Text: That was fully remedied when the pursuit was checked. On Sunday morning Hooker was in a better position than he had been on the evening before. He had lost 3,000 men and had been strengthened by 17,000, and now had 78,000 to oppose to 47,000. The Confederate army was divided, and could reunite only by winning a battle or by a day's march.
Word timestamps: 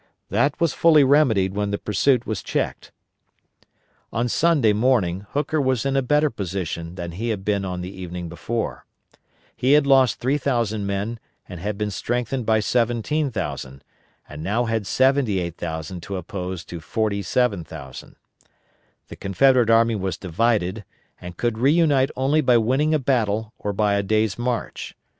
That 0.31 0.59
was 0.59 0.73
fully 0.73 1.03
remedied 1.03 1.53
when 1.53 1.69
the 1.69 1.77
pursuit 1.77 2.25
was 2.25 2.41
checked. 2.41 2.91
On 4.11 4.27
Sunday 4.27 4.73
morning 4.73 5.27
Hooker 5.33 5.61
was 5.61 5.85
in 5.85 5.95
a 5.95 6.01
better 6.01 6.31
position 6.31 6.95
than 6.95 7.11
he 7.11 7.29
had 7.29 7.45
been 7.45 7.63
on 7.63 7.81
the 7.81 7.95
evening 7.95 8.27
before. 8.27 8.87
He 9.55 9.73
had 9.73 9.85
lost 9.85 10.19
3,000 10.19 10.87
men 10.87 11.19
and 11.47 11.59
had 11.59 11.77
been 11.77 11.91
strengthened 11.91 12.47
by 12.47 12.61
17,000, 12.61 13.83
and 14.27 14.43
now 14.43 14.65
had 14.65 14.87
78,000 14.87 16.01
to 16.01 16.17
oppose 16.17 16.65
to 16.65 16.79
47,000. 16.81 18.15
The 19.09 19.15
Confederate 19.15 19.69
army 19.69 19.93
was 19.95 20.17
divided, 20.17 20.83
and 21.21 21.37
could 21.37 21.59
reunite 21.59 22.09
only 22.15 22.41
by 22.41 22.57
winning 22.57 22.95
a 22.95 22.97
battle 22.97 23.53
or 23.59 23.71
by 23.71 23.93
a 23.93 24.01
day's 24.01 24.39
march. 24.39 24.95